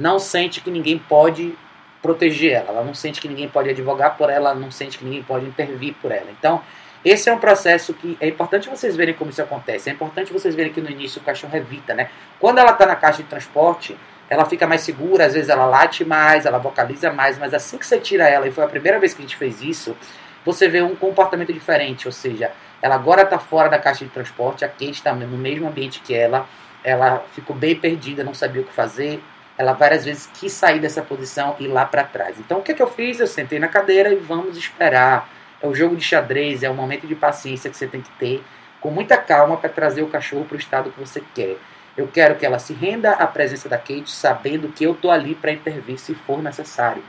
não 0.00 0.18
sente 0.18 0.60
que 0.60 0.70
ninguém 0.70 0.98
pode 0.98 1.56
proteger 2.00 2.52
ela, 2.52 2.70
ela 2.70 2.84
não 2.84 2.94
sente 2.94 3.20
que 3.20 3.28
ninguém 3.28 3.48
pode 3.48 3.68
advogar 3.68 4.16
por 4.16 4.30
ela, 4.30 4.54
não 4.54 4.70
sente 4.70 4.96
que 4.96 5.04
ninguém 5.04 5.22
pode 5.22 5.44
intervir 5.44 5.94
por 6.00 6.10
ela. 6.10 6.30
Então, 6.30 6.62
esse 7.04 7.28
é 7.28 7.32
um 7.32 7.38
processo 7.38 7.92
que 7.92 8.16
é 8.20 8.28
importante 8.28 8.68
vocês 8.68 8.96
verem 8.96 9.14
como 9.14 9.30
isso 9.30 9.42
acontece. 9.42 9.90
É 9.90 9.92
importante 9.92 10.32
vocês 10.32 10.54
verem 10.54 10.72
que 10.72 10.80
no 10.80 10.90
início 10.90 11.20
o 11.20 11.24
cachorro 11.24 11.54
evita, 11.56 11.94
né? 11.94 12.10
Quando 12.38 12.58
ela 12.58 12.72
está 12.72 12.86
na 12.86 12.96
caixa 12.96 13.22
de 13.22 13.28
transporte, 13.28 13.96
ela 14.28 14.46
fica 14.46 14.66
mais 14.66 14.82
segura, 14.82 15.26
às 15.26 15.34
vezes 15.34 15.50
ela 15.50 15.66
late 15.66 16.04
mais, 16.04 16.46
ela 16.46 16.58
vocaliza 16.58 17.12
mais, 17.12 17.38
mas 17.38 17.52
assim 17.52 17.76
que 17.76 17.86
você 17.86 17.98
tira 17.98 18.28
ela, 18.28 18.46
e 18.48 18.50
foi 18.50 18.64
a 18.64 18.68
primeira 18.68 18.98
vez 18.98 19.12
que 19.12 19.20
a 19.20 19.24
gente 19.24 19.36
fez 19.36 19.60
isso, 19.62 19.96
você 20.44 20.68
vê 20.68 20.80
um 20.80 20.94
comportamento 20.94 21.52
diferente, 21.52 22.06
ou 22.06 22.12
seja, 22.12 22.52
ela 22.80 22.94
agora 22.94 23.22
está 23.22 23.38
fora 23.38 23.68
da 23.68 23.78
caixa 23.78 24.04
de 24.04 24.10
transporte, 24.10 24.64
a 24.64 24.68
Kate 24.68 24.92
está 24.92 25.12
no 25.12 25.36
mesmo 25.36 25.68
ambiente 25.68 26.00
que 26.00 26.14
ela, 26.14 26.46
ela 26.82 27.24
ficou 27.32 27.54
bem 27.54 27.74
perdida, 27.74 28.24
não 28.24 28.32
sabia 28.32 28.62
o 28.62 28.64
que 28.64 28.72
fazer, 28.72 29.22
ela 29.60 29.74
várias 29.74 30.06
vezes 30.06 30.26
quis 30.32 30.54
sair 30.54 30.80
dessa 30.80 31.02
posição 31.02 31.54
e 31.58 31.64
ir 31.64 31.68
lá 31.68 31.84
para 31.84 32.02
trás. 32.02 32.38
Então 32.38 32.60
o 32.60 32.62
que, 32.62 32.72
é 32.72 32.74
que 32.74 32.82
eu 32.82 32.90
fiz? 32.90 33.20
Eu 33.20 33.26
sentei 33.26 33.58
na 33.58 33.68
cadeira 33.68 34.10
e 34.10 34.16
vamos 34.16 34.56
esperar. 34.56 35.28
É 35.60 35.66
o 35.66 35.74
jogo 35.74 35.94
de 35.94 36.02
xadrez, 36.02 36.62
é 36.62 36.70
o 36.70 36.74
momento 36.74 37.06
de 37.06 37.14
paciência 37.14 37.68
que 37.68 37.76
você 37.76 37.86
tem 37.86 38.00
que 38.00 38.10
ter, 38.12 38.42
com 38.80 38.90
muita 38.90 39.18
calma 39.18 39.58
para 39.58 39.68
trazer 39.68 40.00
o 40.00 40.06
cachorro 40.06 40.46
para 40.46 40.56
o 40.56 40.58
estado 40.58 40.90
que 40.90 40.98
você 40.98 41.22
quer. 41.34 41.58
Eu 41.94 42.08
quero 42.08 42.36
que 42.36 42.46
ela 42.46 42.58
se 42.58 42.72
renda 42.72 43.10
à 43.10 43.26
presença 43.26 43.68
da 43.68 43.76
Kate, 43.76 44.10
sabendo 44.10 44.68
que 44.68 44.82
eu 44.82 44.92
estou 44.92 45.10
ali 45.10 45.34
para 45.34 45.52
intervir 45.52 45.98
se 45.98 46.14
for 46.14 46.42
necessário. 46.42 47.04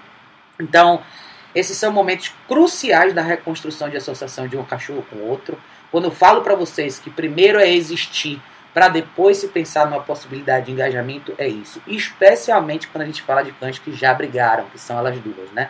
Então, 0.60 1.02
esses 1.56 1.78
são 1.78 1.90
momentos 1.90 2.34
cruciais 2.50 3.14
da 3.14 3.22
reconstrução 3.22 3.90
de 3.90 3.96
associação 3.96 4.46
de 4.46 4.58
um 4.58 4.66
cachorro 4.66 5.06
com 5.10 5.20
outro. 5.20 5.58
Quando 5.90 6.06
eu 6.06 6.12
falo 6.12 6.42
para 6.42 6.56
vocês 6.56 7.00
que 7.00 7.10
primeiro 7.10 7.60
é 7.60 7.70
existir 7.70 8.42
para 8.74 8.88
depois 8.88 9.38
se 9.38 9.48
pensar 9.50 9.86
numa 9.86 10.02
possibilidade 10.02 10.68
de 10.68 10.72
engajamento, 10.72 11.34
é 11.38 11.48
isso. 11.48 11.82
Especialmente 11.86 12.88
quando 12.88 13.04
a 13.04 13.06
gente 13.06 13.22
fala 13.22 13.44
de 13.44 13.52
cães 13.52 13.78
que 13.78 13.94
já 13.94 14.14
brigaram, 14.14 14.66
que 14.66 14.80
são 14.80 14.98
elas 14.98 15.20
duas, 15.20 15.52
né? 15.52 15.70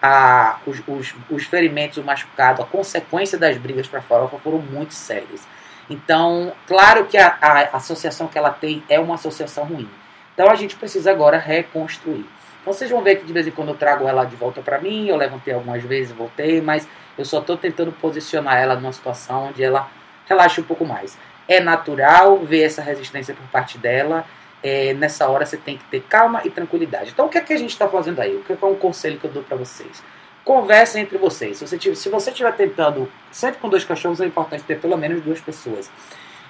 A, 0.00 0.58
os, 0.66 0.82
os, 0.86 1.14
os 1.30 1.44
ferimentos, 1.44 1.98
o 1.98 2.02
machucado, 2.02 2.60
a 2.60 2.66
consequência 2.66 3.38
das 3.38 3.56
brigas 3.56 3.86
para 3.86 4.02
farofa 4.02 4.38
foram 4.38 4.58
muito 4.58 4.94
sérias. 4.94 5.46
Então, 5.88 6.52
claro 6.66 7.06
que 7.06 7.16
a, 7.16 7.36
a 7.40 7.76
associação 7.76 8.26
que 8.26 8.36
ela 8.36 8.50
tem 8.50 8.82
é 8.88 8.98
uma 8.98 9.14
associação 9.14 9.64
ruim. 9.64 9.88
Então 10.34 10.50
a 10.50 10.54
gente 10.54 10.76
precisa 10.76 11.10
agora 11.10 11.38
reconstruir. 11.38 12.26
Então 12.60 12.72
vocês 12.72 12.90
vão 12.90 13.02
ver 13.02 13.16
que 13.16 13.26
de 13.26 13.32
vez 13.32 13.46
em 13.46 13.50
quando 13.50 13.68
eu 13.68 13.74
trago 13.74 14.06
ela 14.06 14.24
de 14.24 14.36
volta 14.36 14.60
para 14.62 14.78
mim, 14.78 15.08
eu 15.08 15.16
levantei 15.16 15.52
algumas 15.52 15.82
vezes, 15.82 16.12
voltei, 16.12 16.60
mas 16.60 16.88
eu 17.18 17.24
só 17.24 17.40
estou 17.40 17.56
tentando 17.56 17.92
posicionar 17.92 18.56
ela 18.56 18.74
numa 18.74 18.92
situação 18.92 19.48
onde 19.48 19.62
ela 19.62 19.88
relaxe 20.26 20.60
um 20.60 20.64
pouco 20.64 20.84
mais. 20.86 21.18
É 21.56 21.60
natural 21.60 22.38
ver 22.38 22.62
essa 22.62 22.82
resistência 22.82 23.34
por 23.34 23.46
parte 23.48 23.78
dela. 23.78 24.24
É, 24.62 24.94
nessa 24.94 25.28
hora 25.28 25.44
você 25.44 25.56
tem 25.56 25.76
que 25.76 25.84
ter 25.84 26.02
calma 26.02 26.40
e 26.44 26.50
tranquilidade. 26.50 27.10
Então 27.10 27.26
o 27.26 27.28
que 27.28 27.38
é 27.38 27.40
que 27.40 27.52
a 27.52 27.58
gente 27.58 27.70
está 27.70 27.88
fazendo 27.88 28.20
aí? 28.20 28.36
O 28.36 28.44
que 28.44 28.52
é, 28.52 28.56
é 28.60 28.66
um 28.66 28.76
conselho 28.76 29.18
que 29.18 29.26
eu 29.26 29.30
dou 29.30 29.42
para 29.42 29.56
vocês? 29.56 30.02
conversem 30.44 31.02
entre 31.02 31.18
vocês. 31.18 31.56
Se 31.58 31.66
você, 31.66 31.78
tiver, 31.78 31.94
se 31.94 32.08
você 32.08 32.30
estiver 32.30 32.52
tentando, 32.54 33.10
sempre 33.30 33.60
com 33.60 33.68
dois 33.68 33.84
cachorros, 33.84 34.20
é 34.20 34.26
importante 34.26 34.64
ter 34.64 34.78
pelo 34.78 34.96
menos 34.96 35.22
duas 35.22 35.40
pessoas. 35.40 35.90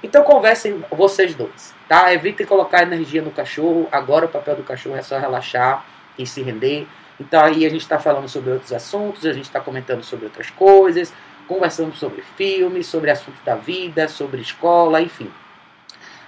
Então 0.03 0.25
conversem 0.25 0.85
vocês 0.91 1.35
dois, 1.35 1.73
tá? 1.89 2.13
Evitem 2.13 2.45
colocar 2.45 2.83
energia 2.83 3.23
no 3.23 3.31
cachorro. 3.31 3.89
Agora 3.93 4.27
o 4.27 4.29
papel 4.29 4.57
do 4.57 4.63
cachorro 4.63 4.97
é 4.97 5.03
só 5.03 5.19
relaxar 5.19 5.85
e 6.19 6.27
se 6.27 6.43
render. 6.43 6.89
Então 7.21 7.41
aí 7.41 7.65
a 7.65 7.69
gente 7.69 7.83
está 7.83 7.99
falando 7.99 8.29
sobre 8.29 8.51
outros 8.51 8.73
assuntos, 8.73 9.25
a 9.27 9.33
gente 9.33 9.45
está 9.45 9.61
comentando 9.61 10.03
sobre 10.03 10.25
outras 10.25 10.51
coisas, 10.51 11.13
conversando 11.53 11.95
sobre 11.95 12.23
filmes, 12.37 12.87
sobre 12.87 13.11
assuntos 13.11 13.43
da 13.45 13.55
vida, 13.55 14.09
sobre 14.09 14.41
escola, 14.41 15.01
enfim. 15.01 15.31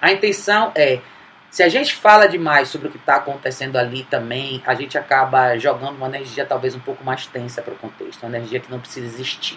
A 0.00 0.12
intenção 0.12 0.72
é, 0.74 1.00
se 1.54 1.62
a 1.62 1.68
gente 1.68 1.94
fala 1.94 2.26
demais 2.26 2.68
sobre 2.68 2.88
o 2.88 2.90
que 2.90 2.96
está 2.96 3.14
acontecendo 3.14 3.76
ali 3.76 4.02
também, 4.02 4.60
a 4.66 4.74
gente 4.74 4.98
acaba 4.98 5.56
jogando 5.56 5.94
uma 5.94 6.08
energia 6.08 6.44
talvez 6.44 6.74
um 6.74 6.80
pouco 6.80 7.04
mais 7.04 7.26
tensa 7.26 7.62
para 7.62 7.72
o 7.72 7.76
contexto, 7.76 8.24
uma 8.24 8.36
energia 8.36 8.58
que 8.58 8.68
não 8.68 8.80
precisa 8.80 9.06
existir. 9.06 9.56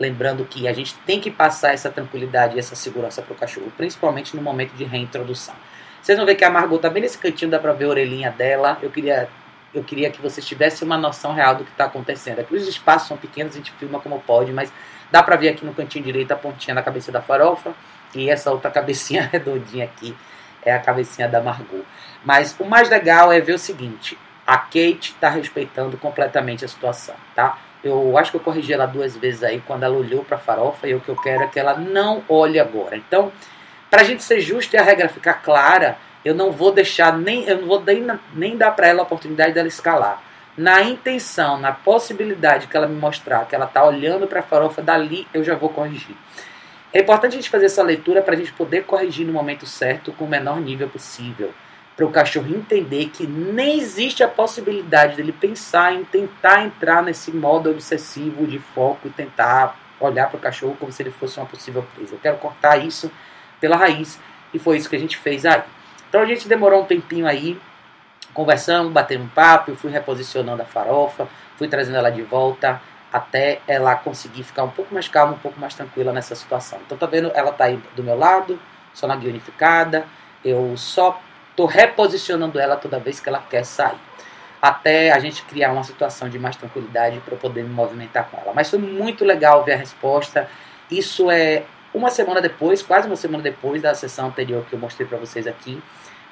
Lembrando 0.00 0.46
que 0.46 0.66
a 0.66 0.72
gente 0.72 0.94
tem 1.06 1.20
que 1.20 1.30
passar 1.30 1.74
essa 1.74 1.90
tranquilidade 1.90 2.56
e 2.56 2.58
essa 2.58 2.74
segurança 2.74 3.20
para 3.20 3.34
o 3.34 3.36
cachorro, 3.36 3.70
principalmente 3.76 4.34
no 4.34 4.40
momento 4.40 4.72
de 4.72 4.84
reintrodução. 4.84 5.54
Vocês 6.00 6.16
vão 6.16 6.26
ver 6.26 6.36
que 6.36 6.44
a 6.44 6.48
Margot 6.48 6.76
está 6.76 6.88
bem 6.88 7.02
nesse 7.02 7.18
cantinho, 7.18 7.50
dá 7.50 7.58
para 7.58 7.74
ver 7.74 7.84
a 7.84 7.88
orelhinha 7.88 8.30
dela. 8.30 8.78
Eu 8.80 8.88
queria, 8.88 9.28
eu 9.74 9.84
queria 9.84 10.10
que 10.10 10.22
vocês 10.22 10.46
tivessem 10.46 10.86
uma 10.86 10.96
noção 10.96 11.34
real 11.34 11.54
do 11.54 11.64
que 11.64 11.70
está 11.70 11.84
acontecendo. 11.84 12.38
Aqui 12.38 12.54
os 12.54 12.66
espaços 12.66 13.08
são 13.08 13.16
pequenos, 13.18 13.52
a 13.52 13.58
gente 13.58 13.72
filma 13.72 14.00
como 14.00 14.18
pode, 14.20 14.54
mas 14.54 14.72
dá 15.10 15.22
para 15.22 15.36
ver 15.36 15.50
aqui 15.50 15.64
no 15.64 15.74
cantinho 15.74 16.04
direito 16.04 16.32
a 16.32 16.36
pontinha 16.36 16.74
da 16.74 16.82
cabeça 16.82 17.12
da 17.12 17.20
farofa 17.20 17.74
e 18.14 18.30
essa 18.30 18.50
outra 18.50 18.70
cabecinha 18.70 19.28
redondinha 19.32 19.84
aqui 19.84 20.16
é 20.64 20.72
a 20.72 20.78
cabecinha 20.78 21.28
da 21.28 21.40
Margot. 21.40 21.84
Mas 22.24 22.56
o 22.58 22.64
mais 22.64 22.88
legal 22.88 23.32
é 23.32 23.40
ver 23.40 23.54
o 23.54 23.58
seguinte: 23.58 24.18
a 24.46 24.58
Kate 24.58 25.12
está 25.12 25.28
respeitando 25.28 25.96
completamente 25.96 26.64
a 26.64 26.68
situação, 26.68 27.14
tá? 27.34 27.58
Eu 27.84 28.18
acho 28.18 28.32
que 28.32 28.36
eu 28.36 28.40
corrigi 28.40 28.72
ela 28.72 28.86
duas 28.86 29.16
vezes 29.16 29.44
aí 29.44 29.62
quando 29.64 29.84
ela 29.84 29.96
olhou 29.96 30.24
para 30.24 30.36
a 30.36 30.40
farofa 30.40 30.88
e 30.88 30.94
o 30.94 31.00
que 31.00 31.08
eu 31.08 31.16
quero 31.16 31.44
é 31.44 31.46
que 31.46 31.58
ela 31.58 31.76
não 31.76 32.24
olhe 32.28 32.58
agora. 32.58 32.96
Então, 32.96 33.30
para 33.88 34.00
a 34.00 34.04
gente 34.04 34.24
ser 34.24 34.40
justo 34.40 34.74
e 34.74 34.78
a 34.78 34.82
regra 34.82 35.08
ficar 35.08 35.34
clara, 35.34 35.96
eu 36.24 36.34
não 36.34 36.50
vou 36.50 36.72
deixar 36.72 37.16
nem 37.16 37.44
eu 37.44 37.60
não 37.60 37.68
vou 37.68 37.80
nem, 37.80 38.04
nem 38.34 38.56
dar 38.56 38.72
para 38.72 38.88
ela 38.88 39.00
a 39.00 39.04
oportunidade 39.04 39.52
dela 39.52 39.68
escalar. 39.68 40.20
Na 40.56 40.82
intenção, 40.82 41.58
na 41.58 41.72
possibilidade 41.72 42.66
que 42.66 42.76
ela 42.76 42.88
me 42.88 42.98
mostrar 42.98 43.46
que 43.46 43.54
ela 43.54 43.66
está 43.66 43.84
olhando 43.84 44.26
para 44.26 44.40
a 44.40 44.42
farofa 44.42 44.80
dali, 44.80 45.28
eu 45.34 45.44
já 45.44 45.54
vou 45.54 45.68
corrigir. 45.68 46.16
É 46.92 47.00
importante 47.00 47.32
a 47.32 47.36
gente 47.36 47.50
fazer 47.50 47.66
essa 47.66 47.82
leitura 47.82 48.22
para 48.22 48.34
a 48.34 48.36
gente 48.36 48.52
poder 48.52 48.84
corrigir 48.84 49.26
no 49.26 49.32
momento 49.32 49.66
certo 49.66 50.12
com 50.12 50.24
o 50.24 50.28
menor 50.28 50.60
nível 50.60 50.88
possível 50.88 51.52
para 51.96 52.04
o 52.04 52.10
cachorro 52.10 52.54
entender 52.54 53.08
que 53.08 53.26
nem 53.26 53.78
existe 53.78 54.22
a 54.22 54.28
possibilidade 54.28 55.16
dele 55.16 55.32
pensar 55.32 55.94
em 55.94 56.04
tentar 56.04 56.62
entrar 56.62 57.02
nesse 57.02 57.32
modo 57.32 57.70
obsessivo 57.70 58.46
de 58.46 58.58
foco 58.58 59.08
e 59.08 59.10
tentar 59.10 59.78
olhar 59.98 60.28
para 60.28 60.36
o 60.36 60.40
cachorro 60.40 60.76
como 60.78 60.92
se 60.92 61.02
ele 61.02 61.10
fosse 61.10 61.38
uma 61.38 61.46
possível 61.46 61.86
presa. 61.94 62.14
Eu 62.14 62.18
quero 62.18 62.36
cortar 62.36 62.76
isso 62.76 63.10
pela 63.58 63.76
raiz 63.76 64.20
e 64.52 64.58
foi 64.58 64.76
isso 64.76 64.90
que 64.90 64.96
a 64.96 64.98
gente 64.98 65.16
fez 65.16 65.46
aí. 65.46 65.62
Então 66.08 66.20
a 66.20 66.26
gente 66.26 66.46
demorou 66.46 66.82
um 66.82 66.84
tempinho 66.84 67.26
aí, 67.26 67.58
conversando, 68.36 68.90
batendo 68.90 69.24
um 69.24 69.28
papo, 69.28 69.74
fui 69.74 69.90
reposicionando 69.90 70.62
a 70.62 70.64
farofa, 70.64 71.26
fui 71.56 71.66
trazendo 71.66 71.96
ela 71.96 72.10
de 72.10 72.22
volta 72.22 72.80
até 73.12 73.60
ela 73.66 73.94
conseguir 73.96 74.42
ficar 74.42 74.64
um 74.64 74.70
pouco 74.70 74.92
mais 74.92 75.08
calma, 75.08 75.32
um 75.32 75.38
pouco 75.38 75.58
mais 75.58 75.74
tranquila 75.74 76.12
nessa 76.12 76.34
situação. 76.34 76.78
Então 76.84 76.98
tá 76.98 77.06
vendo, 77.06 77.32
ela 77.34 77.50
tá 77.50 77.64
aí 77.64 77.80
do 77.96 78.02
meu 78.04 78.16
lado, 78.16 78.60
só 78.92 79.06
na 79.06 79.16
guia 79.16 79.30
unificada, 79.30 80.04
eu 80.44 80.76
só 80.76 81.18
Estou 81.56 81.64
reposicionando 81.64 82.60
ela 82.60 82.76
toda 82.76 82.98
vez 82.98 83.18
que 83.18 83.30
ela 83.30 83.38
quer 83.38 83.64
sair. 83.64 83.96
Até 84.60 85.10
a 85.10 85.18
gente 85.18 85.42
criar 85.44 85.72
uma 85.72 85.82
situação 85.82 86.28
de 86.28 86.38
mais 86.38 86.54
tranquilidade 86.54 87.18
para 87.20 87.32
eu 87.32 87.38
poder 87.38 87.64
me 87.64 87.70
movimentar 87.70 88.28
com 88.28 88.36
ela. 88.36 88.52
Mas 88.54 88.68
foi 88.68 88.78
muito 88.78 89.24
legal 89.24 89.64
ver 89.64 89.72
a 89.72 89.76
resposta. 89.76 90.50
Isso 90.90 91.30
é 91.30 91.62
uma 91.94 92.10
semana 92.10 92.42
depois, 92.42 92.82
quase 92.82 93.06
uma 93.06 93.16
semana 93.16 93.42
depois 93.42 93.80
da 93.80 93.94
sessão 93.94 94.26
anterior 94.26 94.66
que 94.68 94.74
eu 94.74 94.78
mostrei 94.78 95.06
para 95.06 95.16
vocês 95.16 95.46
aqui, 95.46 95.82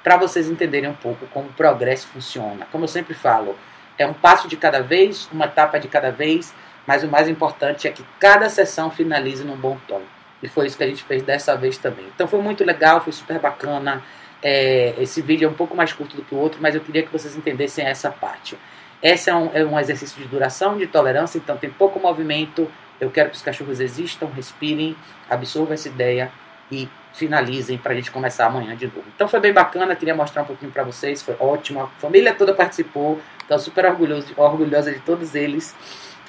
para 0.04 0.18
vocês 0.18 0.50
entenderem 0.50 0.90
um 0.90 0.94
pouco 0.94 1.26
como 1.28 1.48
o 1.48 1.52
progresso 1.54 2.06
funciona. 2.08 2.66
Como 2.70 2.84
eu 2.84 2.88
sempre 2.88 3.14
falo, 3.14 3.56
é 3.98 4.06
um 4.06 4.12
passo 4.12 4.46
de 4.46 4.56
cada 4.56 4.82
vez, 4.82 5.26
uma 5.32 5.46
etapa 5.46 5.80
de 5.80 5.88
cada 5.88 6.12
vez, 6.12 6.54
mas 6.86 7.02
o 7.02 7.08
mais 7.08 7.26
importante 7.26 7.88
é 7.88 7.90
que 7.90 8.04
cada 8.20 8.50
sessão 8.50 8.90
finalize 8.90 9.42
num 9.42 9.56
bom 9.56 9.78
tom. 9.88 10.02
E 10.42 10.48
foi 10.48 10.66
isso 10.66 10.76
que 10.76 10.84
a 10.84 10.86
gente 10.86 11.02
fez 11.02 11.22
dessa 11.22 11.56
vez 11.56 11.78
também. 11.78 12.04
Então 12.14 12.28
foi 12.28 12.38
muito 12.38 12.62
legal, 12.64 13.00
foi 13.00 13.14
super 13.14 13.38
bacana. 13.38 14.02
É, 14.42 14.94
esse 14.98 15.22
vídeo 15.22 15.48
é 15.48 15.50
um 15.50 15.54
pouco 15.54 15.74
mais 15.74 15.94
curto 15.94 16.14
do 16.16 16.22
que 16.22 16.34
o 16.34 16.38
outro, 16.38 16.60
mas 16.60 16.74
eu 16.74 16.82
queria 16.82 17.02
que 17.02 17.10
vocês 17.10 17.34
entendessem 17.34 17.86
essa 17.86 18.10
parte. 18.10 18.58
Esse 19.02 19.30
é 19.30 19.34
um, 19.34 19.50
é 19.54 19.64
um 19.64 19.80
exercício 19.80 20.20
de 20.22 20.28
duração, 20.28 20.76
de 20.76 20.86
tolerância, 20.86 21.38
então 21.38 21.56
tem 21.56 21.70
pouco 21.70 21.98
movimento. 21.98 22.70
Eu 23.00 23.10
quero 23.10 23.30
que 23.30 23.36
os 23.36 23.42
cachorros 23.42 23.80
existam, 23.80 24.26
respirem, 24.26 24.94
absorvam 25.30 25.72
essa 25.72 25.88
ideia 25.88 26.30
e 26.70 26.88
finalizem 27.12 27.78
para 27.78 27.92
a 27.92 27.94
gente 27.94 28.10
começar 28.10 28.46
amanhã 28.46 28.76
de 28.76 28.86
novo. 28.86 29.04
Então 29.14 29.28
foi 29.28 29.40
bem 29.40 29.52
bacana, 29.52 29.94
queria 29.94 30.14
mostrar 30.14 30.42
um 30.42 30.46
pouquinho 30.46 30.72
para 30.72 30.82
vocês, 30.82 31.22
foi 31.22 31.36
ótimo, 31.38 31.82
a 31.82 31.86
família 32.00 32.34
toda 32.34 32.52
participou, 32.52 33.20
estou 33.40 33.58
super 33.58 33.86
orgulhoso, 33.86 34.32
orgulhosa 34.36 34.92
de 34.92 35.00
todos 35.00 35.34
eles 35.34 35.74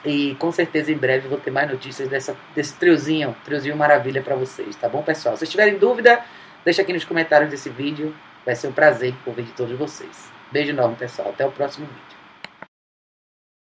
e 0.05 0.35
com 0.35 0.51
certeza 0.51 0.91
em 0.91 0.97
breve 0.97 1.27
vou 1.27 1.39
ter 1.39 1.49
mais 1.49 1.69
notícias 1.69 2.07
dessa, 2.07 2.35
desse 2.53 2.75
triozinho, 2.75 3.35
triozinho 3.43 3.75
maravilha 3.75 4.21
para 4.21 4.35
vocês, 4.35 4.75
tá 4.75 4.87
bom 4.87 5.01
pessoal? 5.01 5.35
Se 5.35 5.47
tiverem 5.47 5.79
dúvida, 5.79 6.23
Deixa 6.65 6.81
aqui 6.81 6.91
nos 6.91 7.05
comentários 7.05 7.51
desse 7.51 7.69
vídeo. 7.69 8.13
Vai 8.43 8.55
ser 8.55 8.67
um 8.67 8.71
prazer 8.71 9.13
ouvir 9.23 9.43
de 9.43 9.51
todos 9.51 9.77
vocês. 9.77 10.31
Beijo 10.51 10.71
enorme, 10.71 10.95
pessoal. 10.95 11.29
Até 11.29 11.45
o 11.45 11.51
próximo 11.51 11.85
vídeo. 11.85 12.24